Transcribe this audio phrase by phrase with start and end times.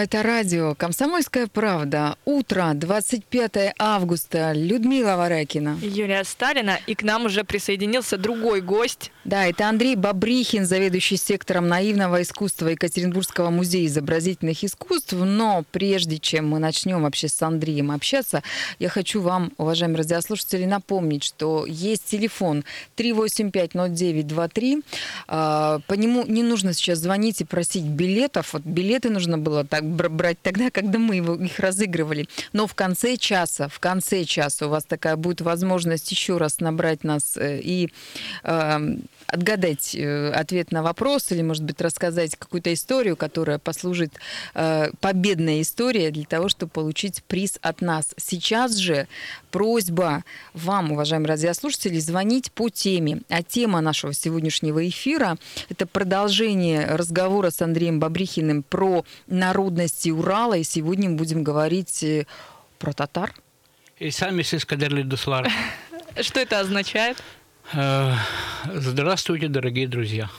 [0.00, 2.16] Это радио «Комсомольская правда».
[2.24, 4.52] Утро, 25 августа.
[4.54, 5.76] Людмила Варакина.
[5.82, 6.78] Юлия Сталина.
[6.86, 9.10] И к нам уже присоединился другой гость.
[9.24, 15.12] Да, это Андрей Бабрихин, заведующий сектором наивного искусства Екатеринбургского музея изобразительных искусств.
[15.12, 18.44] Но прежде чем мы начнем вообще с Андреем общаться,
[18.78, 22.64] я хочу вам, уважаемые радиослушатели, напомнить, что есть телефон
[22.96, 24.84] 3850923.
[25.26, 28.52] А, по нему не нужно сейчас звонить и просить билетов.
[28.52, 32.28] Вот билеты нужно было так брать тогда, когда мы его, их разыгрывали.
[32.52, 37.04] Но в конце часа, в конце часа у вас такая будет возможность еще раз набрать
[37.04, 37.90] нас э, и
[38.44, 44.12] э, отгадать ответ на вопрос или, может быть, рассказать какую-то историю, которая послужит
[44.54, 48.14] э, победная история для того, чтобы получить приз от нас.
[48.16, 49.06] Сейчас же
[49.50, 53.22] просьба вам, уважаемые радиослушатели, звонить по теме.
[53.28, 55.36] А тема нашего сегодняшнего эфира–
[55.68, 60.54] это продолжение разговора с Андреем Бабрихиным про народности Урала.
[60.54, 62.26] И сегодня мы будем говорить э,
[62.78, 63.34] про татар.
[63.98, 65.48] И сами сискадерли дуслар.
[66.20, 67.22] Что это означает?
[67.72, 68.14] Э,
[68.74, 70.30] здравствуйте, дорогие друзья.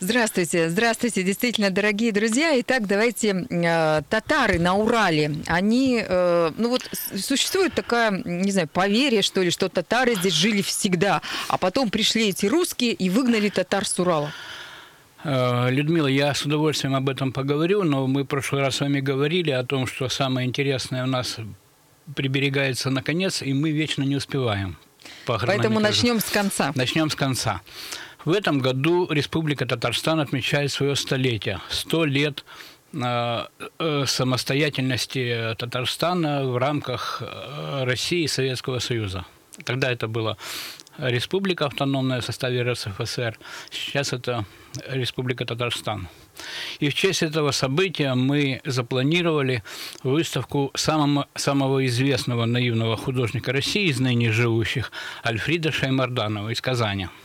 [0.00, 2.58] Здравствуйте, здравствуйте, действительно, дорогие друзья.
[2.60, 5.36] Итак, давайте э, татары на Урале.
[5.46, 10.62] Они, э, ну вот существует такая, не знаю, поверье, что ли, что татары здесь жили
[10.62, 14.32] всегда, а потом пришли эти русские и выгнали татар с Урала.
[15.22, 19.00] Э, Людмила, я с удовольствием об этом поговорю, но мы в прошлый раз с вами
[19.00, 21.38] говорили о том, что самое интересное у нас
[22.16, 24.76] приберегается наконец, и мы вечно не успеваем.
[25.26, 26.72] По Поэтому начнем с конца.
[26.74, 27.60] Начнем с конца.
[28.24, 31.60] В этом году Республика Татарстан отмечает свое столетие.
[31.68, 32.44] Сто лет
[32.94, 33.46] э,
[33.78, 39.26] э, самостоятельности Татарстана в рамках э, России и Советского Союза.
[39.64, 40.38] Тогда это была
[40.96, 43.38] республика автономная в составе РСФСР,
[43.70, 44.46] сейчас это
[44.88, 46.08] Республика Татарстан.
[46.80, 49.62] И в честь этого события мы запланировали
[50.02, 54.92] выставку самого, самого известного наивного художника России из ныне живущих
[55.22, 57.08] Альфрида Шаймарданова из Казани–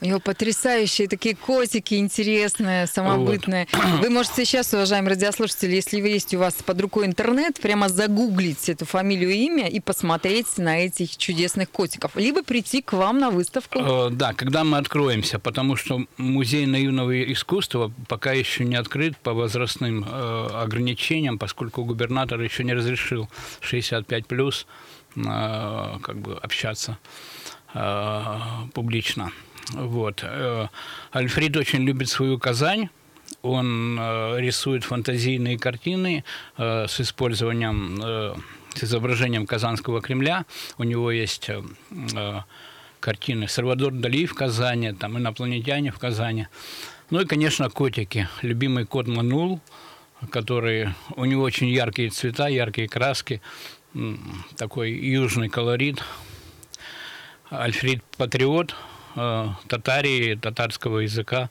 [0.00, 3.68] у него потрясающие такие котики интересные, самобытные.
[3.72, 4.00] Вот.
[4.00, 8.68] Вы можете сейчас, уважаемые радиослушатели, если вы есть у вас под рукой интернет, прямо загуглить
[8.68, 12.16] эту фамилию и имя и посмотреть на этих чудесных котиков.
[12.16, 13.78] Либо прийти к вам на выставку.
[13.78, 19.32] Э, да, когда мы откроемся, потому что музей наивного искусства пока еще не открыт по
[19.32, 23.28] возрастным э, ограничениям, поскольку губернатор еще не разрешил
[23.60, 24.66] 65 плюс
[25.16, 25.22] э,
[26.02, 26.98] как бы общаться
[28.72, 29.32] публично.
[29.72, 30.20] Вот.
[30.22, 30.68] Э,
[31.12, 32.88] Альфред очень любит свою Казань.
[33.42, 36.24] Он э, рисует фантазийные картины
[36.56, 38.34] э, с использованием,
[38.74, 40.44] с изображением Казанского Кремля.
[40.78, 41.50] У него есть
[43.00, 46.48] картины Сальвадор Дали в Казани, там инопланетяне в Казани.
[47.10, 48.28] Ну и, конечно, котики.
[48.42, 49.60] Любимый кот Манул,
[50.30, 53.42] который у него очень яркие цвета, яркие краски,
[54.56, 56.02] такой южный колорит.
[57.50, 58.74] Альфред Патриот–
[59.16, 61.50] э, татарии, татарского языка.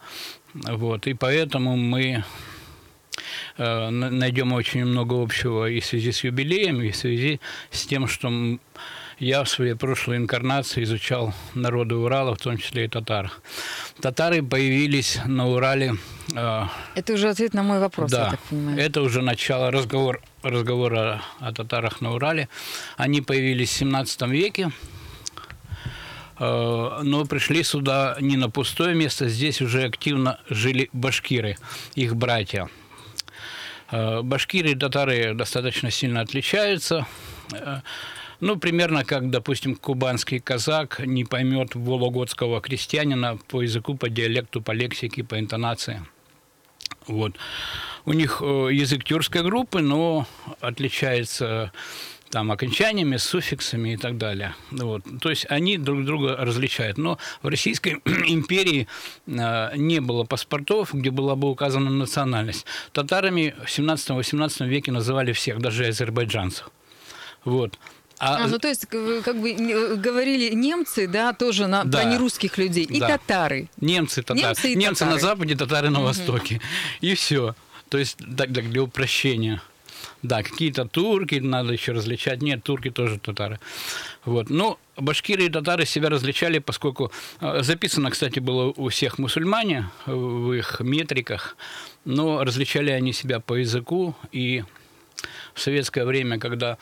[0.53, 1.07] Вот.
[1.07, 2.24] И поэтому мы
[3.57, 7.40] э, найдем очень много общего и в связи с юбилеем, и в связи
[7.72, 8.29] с тем, что
[9.19, 13.31] я в своей прошлой инкарнации изучал народы Урала, в том числе и татар.
[14.02, 15.96] Татары появились на Урале.
[16.35, 16.66] Э,
[16.96, 18.79] это уже ответ на мой вопрос, да, я так понимаю.
[18.79, 22.50] Это уже начало разговор, разговора о татарах на Урале.
[22.97, 24.72] Они появились в 17 веке
[26.44, 31.58] но пришли сюда не на пустое место, здесь уже активно жили башкиры,
[31.96, 32.70] их братья.
[33.94, 37.06] Э, башкиры и татары достаточно сильно отличаются.
[37.53, 37.82] Э,
[38.40, 44.72] ну, примерно как, допустим, кубанский казак не поймет вологодского крестьянина по языку, по диалекту, по
[44.72, 46.03] лексике, по интонации.
[47.06, 47.35] Вот.
[48.06, 50.26] У них язык тюркской группы, но
[50.59, 51.72] отличается
[52.34, 54.56] там окончаниями, суффиксами и так далее.
[54.72, 55.03] Вот.
[55.22, 56.97] То есть они друг друга различают.
[56.97, 58.88] Но в Российской империи
[59.28, 62.66] э, не было паспортов, где была бы указана национальность.
[62.91, 66.72] Татарами в 17-18 веке называли всех, даже азербайджанцев.
[67.46, 67.78] Вот.
[68.18, 69.53] А, а, ну то есть, как бы
[69.97, 73.09] говорили немцы, да, тоже на, да, про нерусских людей, и да.
[73.09, 73.70] татары.
[73.79, 74.41] Немцы, татары.
[74.41, 75.16] Немцы, и немцы татары.
[75.16, 76.08] на западе, татары на угу.
[76.08, 76.62] востоке.
[77.02, 77.53] И все.
[77.90, 79.62] То есть, так, так, для упрощения.
[80.23, 82.41] Да, какие-то турки, надо еще различать.
[82.41, 83.59] Нет, турки тоже татары.
[84.23, 84.49] Вот.
[84.49, 87.11] Ну, башкиры и татары себя различали, поскольку
[87.41, 91.58] э, записано, кстати, было у всех мусульмане в их метриках,
[92.05, 94.16] но различали они себя по языку.
[94.31, 94.64] И
[95.53, 96.78] в советское время, когда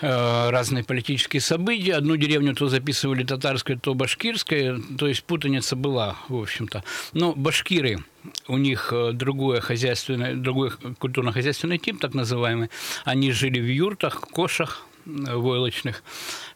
[0.00, 1.94] разные политические события.
[1.94, 4.80] Одну деревню то записывали татарской, то башкирской.
[4.98, 6.84] То есть путаница была, в общем-то.
[7.12, 7.98] Но башкиры,
[8.46, 12.70] у них э, другое хозяйственное, другой культурно-хозяйственный тип, так называемый.
[13.04, 16.02] Они жили в юртах, кошах, э, войлочных,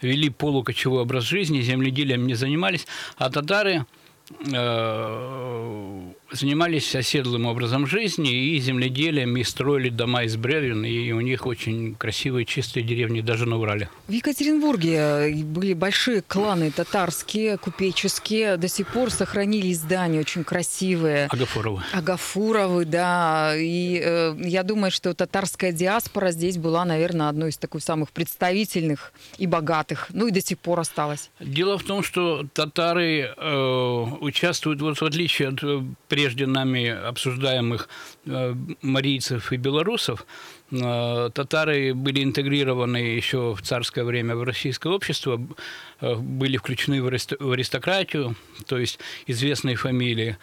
[0.01, 2.87] вели полукочевой образ жизни, земледелием не занимались,
[3.17, 3.87] а татары
[6.33, 11.95] занимались оседлым образом жизни и земледелием, и строили дома из бревен, и у них очень
[11.95, 13.89] красивые, чистые деревни даже на Урале.
[14.09, 21.27] В Екатеринбурге э, были большие кланы татарские, купеческие, до сих пор сохранились здания очень красивые.
[21.27, 21.83] Агафуровы.
[21.93, 27.83] Агафуровы, да, и э, я думаю, что татарская диаспора здесь была, наверное, одной из таких
[27.83, 31.31] самых представительных и богатых, ну и до сих пор осталась.
[31.41, 35.83] Дело в том, что татары э, участвуют, вот в отличие от э,
[36.23, 37.89] прежде нами обсуждаемых
[38.27, 40.25] э, марийцев и белорусов,
[40.71, 45.41] э, татары были интегрированы еще в царское время в российское общество,
[46.01, 48.37] э, были включены в аристократию,
[48.67, 50.37] то есть известные фамилии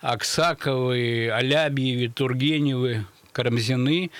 [0.00, 4.10] Аксаковы, Алябьевы, Тургеневы, Карамзины.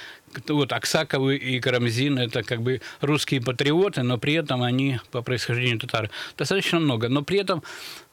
[0.48, 5.78] Вот Аксаковы и Карамзин– это как бы русские патриоты, но при этом они по происхождению
[5.78, 6.10] татары.
[6.36, 7.08] Достаточно много.
[7.08, 7.62] Но при этом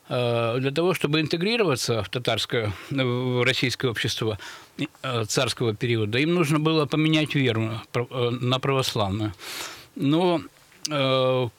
[0.09, 4.39] для того, чтобы интегрироваться в татарское, в российское общество
[4.77, 9.33] э, царского периода, им нужно было поменять веру э, на православную.
[9.95, 10.41] Но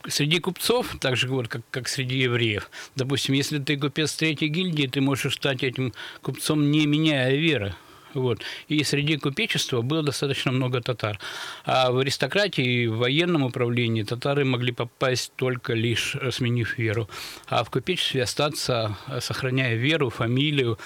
[0.09, 4.87] среди купцов, так же вот как, как среди евреев, допустим, если ты купец третьей гильдии,
[4.87, 5.93] ты можешь стать этим
[6.23, 7.75] купцом, не меняя веры.
[8.15, 8.41] Вот.
[8.69, 11.19] И среди купечества было достаточно много татар.
[11.65, 17.09] А в аристократии в военном управлении татары могли попасть только лишь э, сменив веру.
[17.47, 20.79] А в купечестве остаться, э, сохраняя веру, фамилию,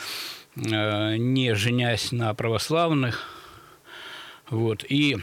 [0.56, 3.28] э, не женясь на православных.
[4.50, 4.84] Вот.
[4.88, 5.18] И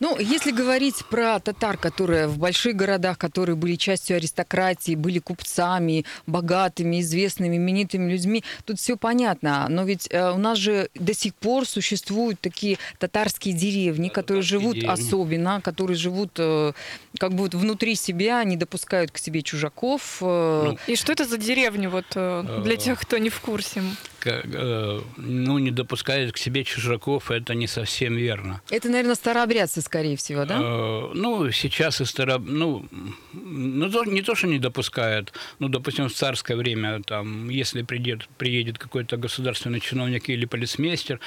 [0.00, 6.04] ну, если говорить про татар, которые в больших городах, которые были частью аристократии, были купцами,
[6.26, 9.66] богатыми, известными, именитыми людьми, тут все понятно.
[9.68, 14.74] Но ведь э, у нас же до сих пор существуют такие татарские деревни, которые живут
[14.74, 14.92] деревни.
[14.92, 16.72] особенно, которые живут э,
[17.18, 20.18] как бы вот внутри себя, не допускают к себе чужаков.
[20.20, 20.62] Э.
[20.66, 23.82] Ну, И что это за деревни вот э, для тех, кто не в курсе?
[24.24, 28.60] Э, ну, не допускают к себе чужаков, это не совсем верно.
[28.70, 30.58] Это, наверное, старообрядцы, скорее всего, да?
[30.60, 32.38] Э, ну, сейчас и старо...
[32.38, 32.86] Ну,
[33.32, 35.32] ну, не то, что не допускают.
[35.58, 41.20] Ну, допустим, в царское время, там, если придет, приедет какой-то государственный чиновник или полицмейстер,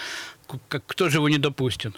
[0.69, 1.95] кто же его не допустит?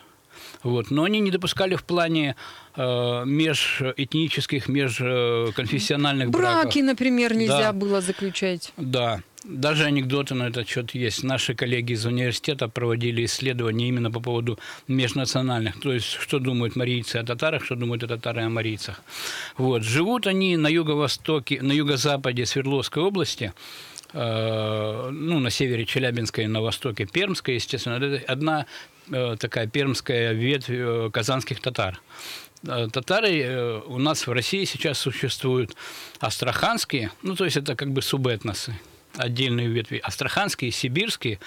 [0.64, 0.92] Вот.
[0.92, 2.36] Но они не допускали в плане
[2.76, 6.64] э, межэтнических, межконфессиональных браков.
[6.64, 7.74] Браки, например, нельзя да.
[7.74, 8.74] было заключать.
[8.78, 9.22] Да.
[9.48, 11.24] Даже анекдоты на этот счет есть.
[11.24, 15.80] Наши коллеги из университета проводили исследования именно по поводу межнациональных.
[15.80, 19.04] То есть, что думают марийцы о татарах, что думают о татары о марийцах.
[19.58, 19.84] Вот.
[19.84, 23.54] Живут они на юго-востоке, на юго-западе Свердловской области,
[24.14, 27.96] э, ну, на севере Челябинской, на востоке Пермской, естественно.
[27.96, 28.66] Это одна
[29.10, 32.00] такая пермская ветвь э, казанских татар.
[32.68, 35.76] Э, татары э, у нас в России сейчас существуют
[36.20, 38.76] астраханские, ну, то есть это как бы субэтносы
[39.18, 40.02] отдельные ветви.
[40.04, 41.40] Астраханские, сибирские,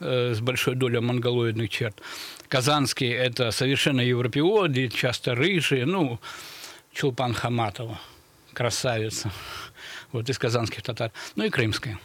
[0.00, 2.00] э, с большой долей монголоидных черт.
[2.48, 5.86] Казанские– это совершенно европеоды, часто рыжие.
[5.86, 6.20] Ну,
[6.92, 7.98] Чулпан Хаматова,
[8.52, 9.30] красавица,
[10.12, 11.10] вот из казанских татар.
[11.36, 11.98] Ну и крымская.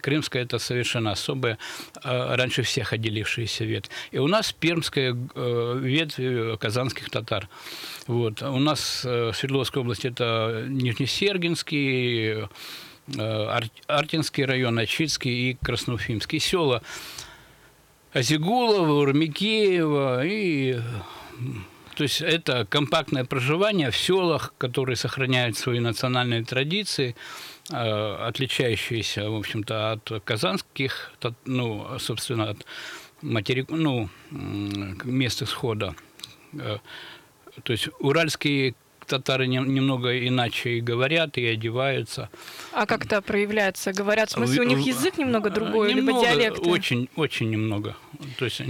[0.00, 1.58] Крымская– это совершенно особая,
[2.02, 3.90] э, раньше всех отделившаяся ветвь.
[4.10, 7.48] И у нас пермская э, ветвь казанских татар.
[8.06, 8.42] Вот.
[8.42, 12.46] У нас в Свердловской области это Нижнесергинский,
[13.18, 16.82] Э, Артинский район, Ачицкий и Красноуфимский села.
[18.12, 20.80] Азигулова, Урмикеева и
[21.94, 27.14] то есть это компактное проживание в селах, которые сохраняют свои национальные традиции, э,
[27.70, 31.12] отличающиеся, в общем-то, от казанских,
[31.44, 32.66] ну, собственно, от
[33.22, 35.94] материк, ну, мест исхода.
[36.54, 36.78] Э,
[37.62, 38.74] то есть уральские
[39.06, 42.30] татары немного иначе и говорят, и одеваются.
[42.72, 43.92] А как это проявляется?
[43.92, 46.66] Говорят, в смысле, у них язык немного другой, немного, либо диалект?
[46.66, 47.96] Очень, очень немного.
[48.38, 48.62] То есть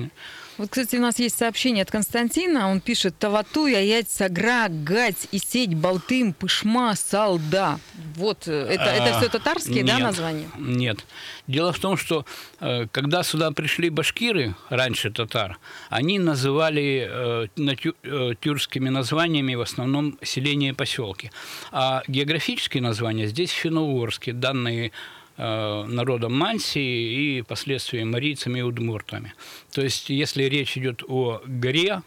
[0.56, 2.70] Вот, кстати, у нас есть сообщение от Константина.
[2.70, 7.78] Он пишет «Тавату, яять, сагра, гать, и сеть, балтым, пышма, салда».
[8.16, 10.48] Вот, э, это, это А, все татарские, да, нет, названия?
[10.58, 11.04] Нет.
[11.46, 12.24] Дело в том, что
[12.60, 20.70] э, когда сюда пришли башкиры, раньше татар, они называли э, тюркскими названиями в основном селения
[20.70, 21.30] и поселки.
[21.72, 24.92] А географические названия здесь финно-угорские, данные
[25.36, 29.32] народом Мансии и впоследствии марийцами и удмуртами.
[29.72, 32.02] То есть, если речь идет о горе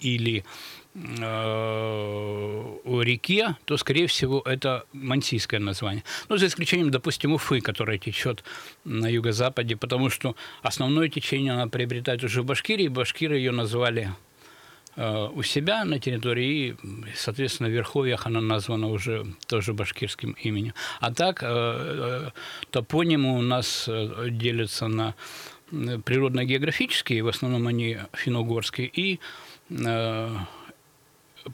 [0.00, 0.44] или
[1.20, 6.02] о реке, то, скорее всего, это мансийское название.
[6.28, 8.42] Ну, за исключением, допустим, Уфы, которая течет
[8.84, 14.12] на юго-западе, потому что основное течение она приобретает уже в Башкирии, и башкиры ее назвали
[14.96, 16.76] э, у себя на территории, и,
[17.14, 20.74] соответственно, в Верховьях она названа уже тоже башкирским именем.
[21.00, 22.30] А так, э, э,
[22.70, 25.14] топонимы у нас э, делятся на
[25.70, 29.20] природно-географические, в основном они финно-угорские, и
[29.70, 30.36] э,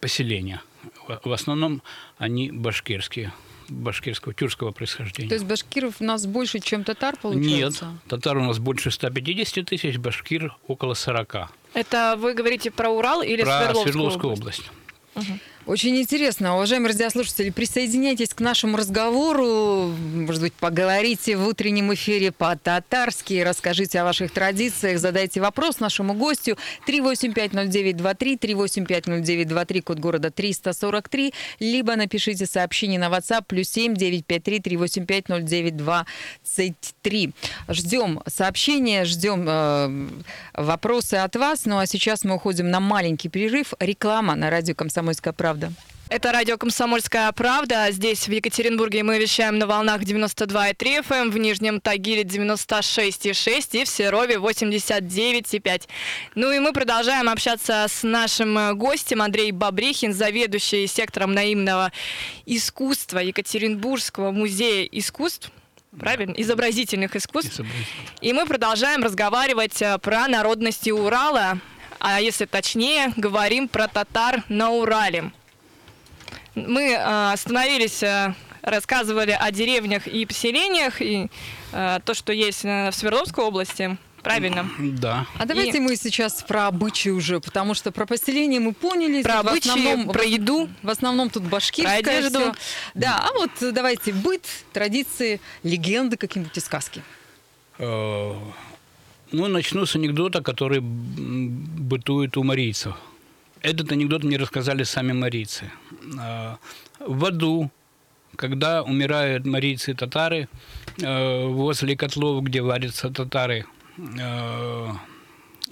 [0.00, 0.62] поселения.
[1.08, 1.82] В- основном
[2.18, 3.32] они башкирские,
[3.68, 5.28] башкирского, тюркского происхождения.
[5.28, 7.98] То есть башкиров у нас больше, чем татар, Нет, получается?
[8.08, 11.48] татар у нас больше 150 тысяч, башкир около 40.
[11.72, 14.70] Это вы говорите про Урал или Про Свердловскую, Свердловскую область?
[15.16, 15.40] область.
[15.66, 16.56] Очень интересно.
[16.56, 19.94] Уважаемые радиослушатели, присоединяйтесь к нашему разговору.
[20.14, 26.58] Может быть, поговорите в утреннем эфире по-татарски, расскажите о ваших традициях, задайте вопрос нашему гостю.
[26.86, 37.30] 3850923, 3850923, код города 343, либо напишите сообщение на WhatsApp плюс 7 953 385 0923.
[37.70, 40.08] Ждем сообщения, ждем э,
[40.52, 41.64] вопросы от вас.
[41.64, 43.72] Ну а сейчас мы уходим на маленький перерыв.
[43.80, 45.53] Реклама на радио «Комсомольская правда».
[46.10, 47.86] Это радио «Комсомольская правда».
[47.90, 53.84] Здесь, в Екатеринбурге, мы вещаем на волнах 92,3 FM, эм, в Нижнем Тагиле 96,6 и
[53.84, 55.88] в Серове 89,5.
[56.34, 61.90] Ну и мы продолжаем общаться с нашим э, гостем Андрей Бабрихин, заведующий сектором наимного
[62.44, 65.50] искусства Екатеринбургского музея искусств.
[65.98, 66.34] Правильно?
[66.36, 67.60] Изобразительных искусств.
[68.20, 71.58] И мы продолжаем разговаривать э, про народности Урала,
[71.98, 75.32] а если точнее, говорим про татар на Урале.
[76.54, 81.28] Мы э, остановились, э, рассказывали о деревнях и поселениях, и
[81.72, 83.96] э, то, что есть э, в Свердловской области.
[84.22, 84.70] Правильно.
[84.78, 85.26] Да.
[85.38, 89.22] А давайте И- мы сейчас про обычаи уже, потому что про поселение мы поняли.
[89.22, 90.68] Про в обычаи, основном- про еду.
[90.82, 92.38] В основном тут башкирское Про одежду.
[92.38, 92.54] всё.
[92.94, 97.02] Да, а вот э, давайте быт, традиции, легенды какие-нибудь и сказки.
[97.78, 98.34] Э,
[99.32, 102.94] Ну, начну с анекдота, который бытует у марийцев.
[103.64, 105.70] Этот анекдот мне рассказали сами марийцы.
[106.20, 106.56] Э,
[107.00, 107.70] В аду,
[108.36, 110.48] когда умирают марийцы и татары,
[111.00, 113.64] э, возле котлов, где варятся татары,
[113.96, 114.88] э,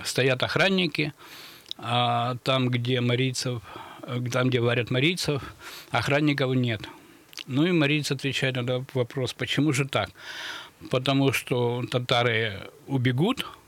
[0.05, 1.13] стоят охранники,
[1.77, 3.61] а там, где марийцев,
[4.33, 5.43] там, где варят марийцев,
[5.91, 6.81] охранников нет.
[7.47, 10.09] Ну и марийцы отвечают на вопрос, почему же так?
[10.91, 13.62] Потому что татары убегут, а,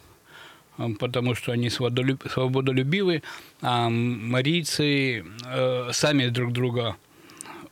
[0.98, 3.22] потому что они свободолюб- свободолюбивы,
[3.62, 6.96] а марийцы э, сами друг друга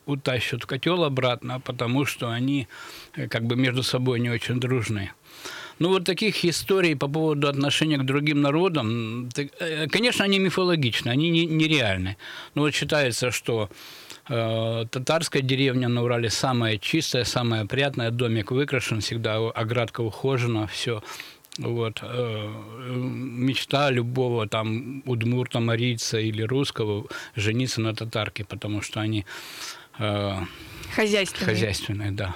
[0.07, 2.67] утащат в котел обратно, потому что они
[3.17, 5.11] э, как бы между собой не очень дружны.
[5.79, 11.31] Ну, вот таких историй по поводу отношения к другим народам, э, конечно, они мифологичны, они
[11.31, 12.17] не- нереальны.
[12.55, 13.69] Но вот считается, что
[14.29, 21.03] татарская деревня на Урале самая чистая, самая опрятная, домик выкрашен, всегда оградка ухожена, все.
[21.59, 21.99] Вот.
[22.03, 22.53] э,
[22.89, 27.07] Мечта любого там удмурта, марийца или русского
[27.37, 29.27] жениться на татарке, потому что они
[29.99, 30.37] э,
[30.95, 31.55] Хозяйственные.
[31.55, 32.35] хозяйственные, да.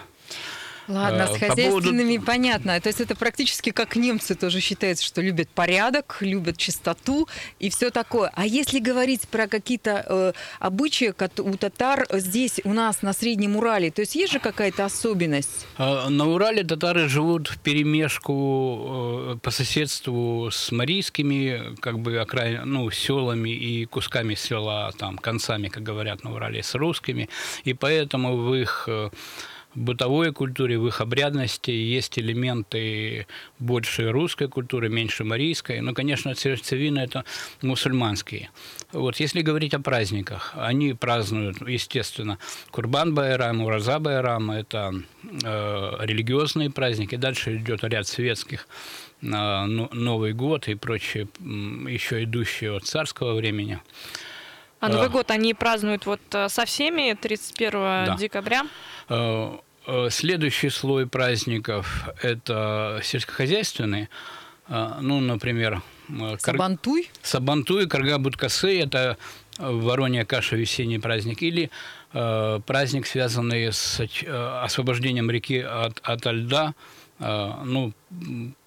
[0.89, 2.81] Ладно, Э, с по поводу- хозяйственными понятно.
[2.81, 7.29] То есть это практически как немцы тоже считается, что любят порядок, любят чистоту
[7.59, 8.31] и все такое.
[8.35, 13.91] А если говорить про какие-то э, обычаи у татар здесь, у нас на Среднем Урале,
[13.91, 15.67] то есть есть же какая-то особенность?
[15.79, 22.63] А, На Урале татары живут в перемешку э, по соседству с марийскими, как бы окраин,
[22.65, 27.29] ну, селами и кусками села, там, концами, как говорят на Урале, с русскими.
[27.65, 29.11] И поэтому в их э,
[29.77, 33.27] бытовой культуре, в их обрядности есть элементы
[33.59, 35.81] больше русской культуры, меньше марийской.
[35.81, 37.25] Но, конечно, сердцевина– это
[37.63, 38.51] мусульманские.
[38.93, 42.39] Вот если говорить о праздниках, они празднуют, естественно,
[42.71, 44.93] Курбан Байрам, Ураза Байрам– это
[45.23, 47.17] э, религиозные праздники.
[47.17, 48.67] Дальше идет ряд светских,
[49.23, 53.79] э, ну, Новый год и прочие, еще идущие от царского времени.
[54.81, 55.11] А Новый А.
[55.11, 58.67] год они празднуют вот э, со всеми 31 декабря.
[59.87, 64.09] Э, Следующий слой праздников– это сельскохозяйственные.
[64.69, 67.11] э, ну, например, э, кар- Сабантуй?
[67.23, 69.17] Сабантуй, Карга Будкасы– это
[69.59, 71.71] Воронья каша, весенний праздник, или
[72.13, 76.75] э, праздник, связанный с э, освобождением реки от, от льда,
[77.21, 77.93] э, ну,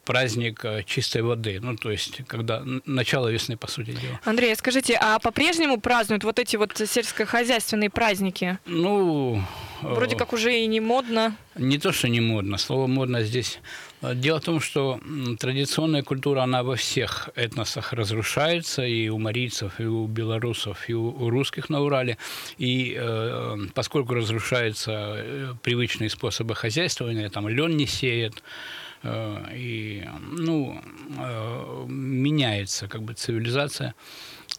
[0.05, 4.19] праздник чистой воды, ну, то есть, когда начало весны, по сути дела.
[4.25, 8.57] Андрей, скажите, а по-прежнему празднуют вот эти вот сельскохозяйственные праздники?
[8.65, 9.43] Ну,
[9.81, 11.35] Вроде как уже и не модно.
[11.55, 12.57] Не то, что не модно.
[12.57, 13.59] Слово модно здесь.
[14.01, 14.99] Дело в том, что
[15.39, 21.09] традиционная культура, она во всех этносах разрушается, и у марийцев, и у белорусов, и у,
[21.09, 22.17] у русских на Урале.
[22.57, 28.41] И э, поскольку разрушаются э, привычные способы хозяйствования, там лен не сеет,
[29.03, 30.81] э, и, ну,
[31.17, 33.95] э, меняется как бы цивилизация.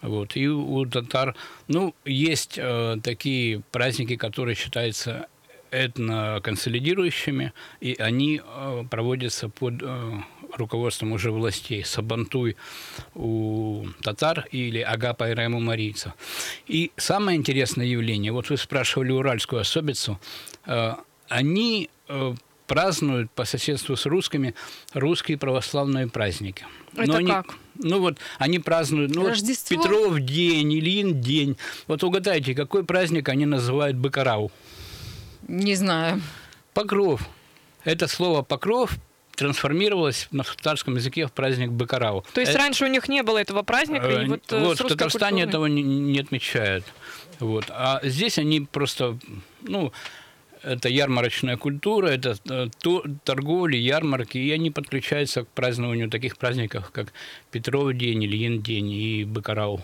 [0.03, 0.37] Вот.
[0.37, 1.35] И у татар,
[1.69, 5.27] ну, есть э, такие праздники, которые считаются
[5.71, 10.13] этноконсолидирующими, и они э, проводятся под э,
[10.57, 11.85] руководством уже властей.
[11.85, 12.57] Сабантуй
[13.15, 16.13] у татар или Агапа Айрем у марийцев.
[16.67, 20.19] И самое интересное явление, вот вы спрашивали уральскую особицу,
[20.67, 20.95] э,
[21.29, 22.35] они э,
[22.71, 24.55] празднуют по соседству с русскими
[24.95, 26.65] русские православные праздники.
[26.97, 27.57] Это они- как?
[27.75, 29.37] ну вот они празднуют ну, вот?
[29.69, 31.57] Петров день, Ильин день.
[31.89, 34.53] Вот угадайте, какой праздник они называют Бакарау?
[35.49, 36.23] Не знаю.
[36.73, 37.29] Покров.
[37.83, 38.93] Это слово покров
[39.35, 42.25] трансформировалось на татарском языке в праздник Бакарау.
[42.35, 44.79] То есть Э, раньше у них не было этого праздника, и э, вот, э, вот
[44.79, 46.85] в Татарстане культурой- этого не, не отмечают.
[47.41, 47.65] Вот.
[47.71, 49.19] А здесь они просто,
[49.63, 49.93] ну,
[50.63, 56.91] это ярмарочная культура, это э, то- торговля, ярмарки, и они подключаются к празднованию таких праздников,
[56.91, 57.13] как
[57.51, 59.81] Петров день, Ильин день и Бакарау,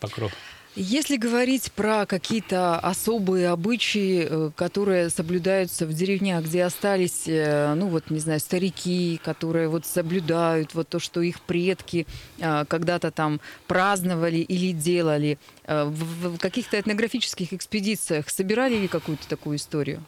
[0.00, 0.32] Покров.
[0.76, 7.86] Если говорить про какие-то особые обычаи, э, которые соблюдаются в деревнях, где остались, э, ну
[7.86, 12.08] вот, не знаю, старики, которые вот соблюдают вот то, что их предки
[12.40, 20.02] э, когда-то там праздновали или делали, в каких-то этнографических экспедициях собирали ли какую-то такую историю?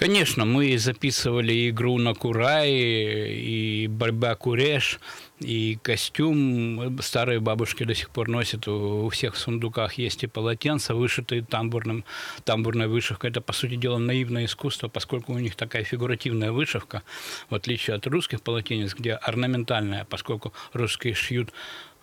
[0.00, 4.98] Конечно, мы записывали игру на Курай, и борьба Куреш,
[5.40, 6.98] и костюм.
[7.02, 8.66] Старые бабушки до сих пор носят.
[8.66, 12.06] У всех в сундуках есть и полотенца, вышитые тамбурным,
[12.44, 13.28] тамбурной вышивкой.
[13.28, 17.02] Это, по сути дела, наивное искусство, поскольку у них такая фигуративная вышивка,
[17.50, 21.52] в отличие от русских полотенец, где орнаментальная, поскольку русские шьют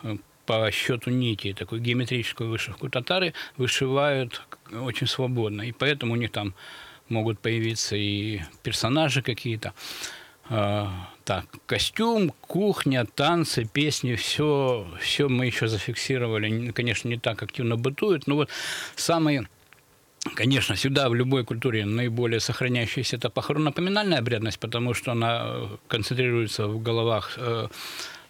[0.04, 2.90] э, по счету нити, такую геометрическую вышивку.
[2.92, 6.54] Татары вышивают очень свободно, и поэтому у них там
[7.10, 9.74] могут появиться и персонажи какие-то.
[10.50, 16.72] А, так, костюм, кухня, танцы, песни, все, все мы еще зафиксировали.
[16.72, 18.50] Конечно, не так активно бытует, но вот
[18.96, 19.48] самые
[20.36, 26.68] Конечно, сюда в любой культуре наиболее сохраняющаяся это похоронно-поминальная обрядность, потому что она э, концентрируется
[26.68, 27.68] в головах э,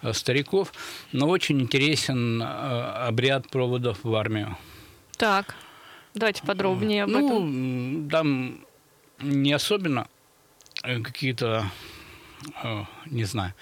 [0.02, 0.72] э, стариков,
[1.12, 4.56] но очень интересен э, обряд проводов в армию.
[5.16, 5.56] Так,
[6.14, 8.10] давайте подробнее об ну, этом.
[8.10, 8.60] там
[9.20, 10.06] не особенно
[10.82, 11.70] э, какие-то,
[12.62, 13.54] э, не знаю.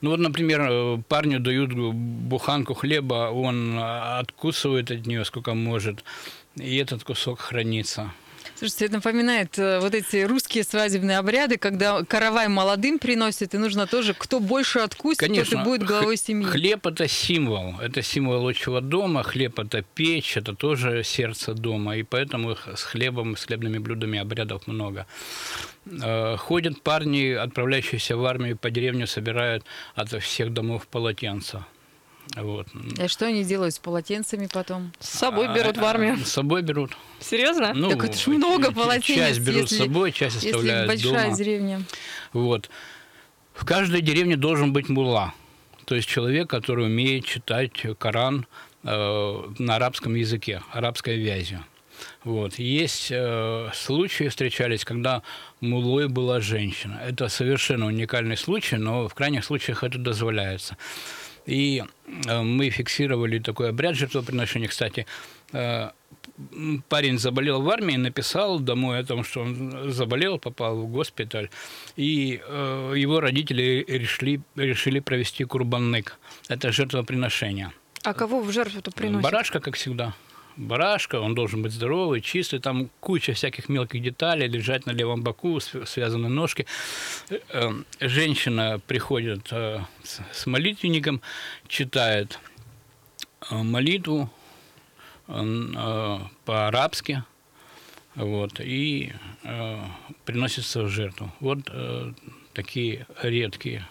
[0.00, 6.04] Ну вот, например, э, парню дают буханку хлеба, он откусывает от нее сколько может,
[6.56, 8.12] и этот кусок хранится.
[8.56, 13.86] Слушайте, это напоминает э, вот эти русские свадебные обряды, когда каравай молодым приносит, и нужно
[13.86, 16.46] тоже, кто больше откусит, тот Конечно, и будет главой семьи.
[16.46, 22.04] Хлеб это символ, это символ отчего дома, хлеб это печь, это тоже сердце дома, и
[22.04, 25.06] поэтому с хлебом, с хлебными блюдами обрядов много.
[25.86, 29.64] Э, Ходят парни, отправляющиеся в армию по деревню, собирают
[29.96, 31.66] от всех домов полотенца.
[32.36, 32.66] Вот.
[32.98, 34.92] А что они делают с полотенцами потом?
[34.98, 36.16] С собой берут в армию.
[36.18, 36.96] С собой берут.
[37.20, 37.72] Серьезно?
[37.74, 41.24] Ну, так это ж много полотенец, Часть берут если- с собой, часть Если оставляют большая
[41.26, 41.36] дома.
[41.36, 41.82] деревня.
[42.32, 42.70] Вот.
[43.52, 45.32] В каждой деревне должен быть мулла,
[45.84, 48.46] то есть человек, который умеет читать Коран
[48.82, 51.64] э, на арабском языке, арабской вязью.
[52.24, 52.58] Вот.
[52.58, 55.22] Есть э, случаи, встречались, когда
[55.60, 57.00] мулой была женщина.
[57.06, 60.76] Это совершенно уникальный случай, но в крайних случаях это дозволяется.
[61.46, 61.82] И
[62.26, 64.68] э, мы фиксировали такой обряд жертвоприношения.
[64.68, 65.06] Кстати,
[65.52, 65.90] э,
[66.88, 71.48] парень заболел в армии, написал домой о том, что он заболел, попал в госпиталь,
[71.96, 76.18] и э, его родители решили, решили провести курбаннык.
[76.48, 77.72] Это жертвоприношение.
[78.02, 79.22] А кого в жертву-то приносят?
[79.22, 80.14] Барашка, как всегда.
[80.56, 85.58] Барашка, он должен быть здоровый, чистый, там куча всяких мелких деталей, лежать на левом боку,
[85.60, 86.66] св- связаны ножки.
[87.30, 89.80] Э, э, Женщина приходит э,
[90.32, 91.20] с молитвенником,
[91.68, 92.38] читает
[93.50, 94.30] э, молитву
[96.44, 97.24] по-арабски,
[98.14, 99.12] вот, и
[100.26, 101.32] приносится в жертву.
[101.40, 101.60] Вот
[102.52, 103.88] такие редкие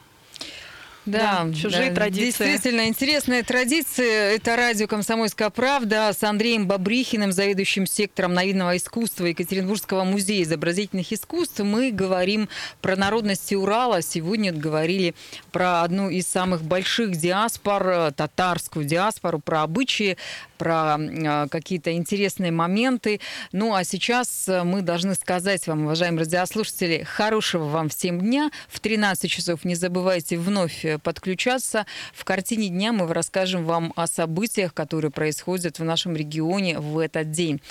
[1.06, 2.46] Да, чужие да, традиции.
[2.46, 3.83] Действительно, интересная традиция.
[4.02, 11.60] Это радио «Комсомольская правда» с Андреем Бабрихиным, заведующим сектором новинного искусства Екатеринбургского музея изобразительных искусств.
[11.60, 12.50] Мы говорим
[12.82, 14.02] про народности Урала.
[14.02, 15.14] Сегодня говорили
[15.52, 20.18] про одну из самых больших диаспор, татарскую диаспору, про обычаи,
[20.58, 23.20] про э, какие-то интересные моменты.
[23.52, 28.50] Ну, а сейчас мы должны сказать вам, уважаемые радиослушатели, хорошего вам всем дня.
[28.70, 31.86] В 13 часов не забывайте вновь подключаться.
[32.14, 37.32] В картине дня мы расскажем вам о событиях, которые происходят в нашем регионе в этот
[37.32, 37.62] день.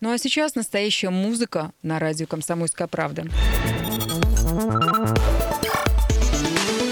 [0.00, 3.24] Ну а сейчас настоящая музыка на радио «Комсомольская правда».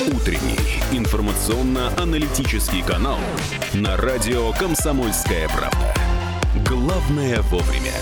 [0.07, 0.59] Утренний
[0.93, 3.19] информационно-аналитический канал
[3.75, 5.95] на радио «Комсомольская правда».
[6.67, 7.93] Главное вовремя.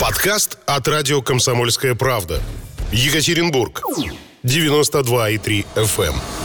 [0.00, 2.40] Подкаст от радио «Комсомольская правда».
[2.92, 3.82] Екатеринбург.
[4.42, 6.39] 92,3 FM.